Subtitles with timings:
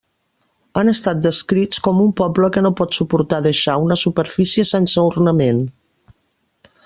[0.79, 5.61] Han estat descrits com un poble que no pot suportar deixar una superfície sense ornament.